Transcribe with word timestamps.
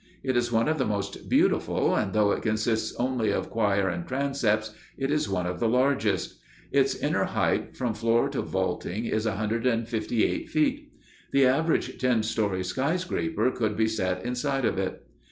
It 0.23 0.35
is 0.35 0.51
one 0.51 0.67
of 0.67 0.79
the 0.79 0.85
most 0.87 1.29
beautiful, 1.29 1.93
and, 1.95 2.11
though 2.11 2.31
it 2.31 2.41
consists 2.41 2.95
only 2.95 3.29
of 3.31 3.51
choir 3.51 3.87
and 3.87 4.03
transepts, 4.07 4.71
it 4.97 5.11
is 5.11 5.29
one 5.29 5.45
of 5.45 5.59
the 5.59 5.69
largest. 5.69 6.39
Its 6.71 6.95
inner 6.95 7.25
height, 7.25 7.77
from 7.77 7.93
floor 7.93 8.27
to 8.29 8.41
vaulting, 8.41 9.05
is 9.05 9.27
158 9.27 10.49
feet. 10.49 10.91
The 11.31 11.45
average 11.45 11.99
ten 11.99 12.23
story 12.23 12.63
skyscraper 12.63 13.51
could 13.51 13.77
be 13.77 13.87
set 13.87 14.25
inside 14.25 14.65
of 14.65 14.79
it. 14.79 15.05